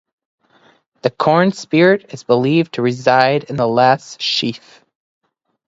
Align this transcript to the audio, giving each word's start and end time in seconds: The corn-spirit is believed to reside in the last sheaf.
The 1.03 1.11
corn-spirit 1.11 2.11
is 2.11 2.23
believed 2.23 2.73
to 2.73 2.81
reside 2.81 3.43
in 3.43 3.55
the 3.55 3.67
last 3.67 4.19
sheaf. 4.19 4.83